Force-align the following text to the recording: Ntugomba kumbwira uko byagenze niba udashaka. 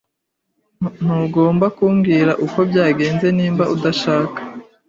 Ntugomba 1.03 1.65
kumbwira 1.77 2.31
uko 2.45 2.59
byagenze 2.69 3.27
niba 3.39 3.63
udashaka. 3.75 4.39